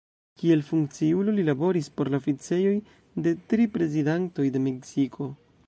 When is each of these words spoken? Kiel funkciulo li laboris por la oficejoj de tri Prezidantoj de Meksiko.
Kiel 0.43 0.61
funkciulo 0.69 1.35
li 1.39 1.43
laboris 1.49 1.89
por 1.99 2.09
la 2.13 2.19
oficejoj 2.23 2.73
de 3.27 3.35
tri 3.53 3.69
Prezidantoj 3.77 4.51
de 4.57 4.67
Meksiko. 4.69 5.33